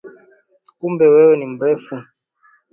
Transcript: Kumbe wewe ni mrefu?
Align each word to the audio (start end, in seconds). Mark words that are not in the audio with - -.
Kumbe 0.77 1.05
wewe 1.13 1.33
ni 1.37 1.47
mrefu? 1.53 1.95